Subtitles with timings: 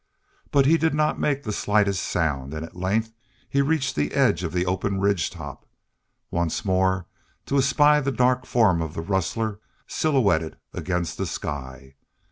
[0.49, 3.13] But he did not make the slightest sound, and at length
[3.47, 5.63] he reached the edge of the open ridge top,
[6.31, 7.05] once more
[7.45, 11.93] to espy the dark form of the rustler silhouetted against the sky.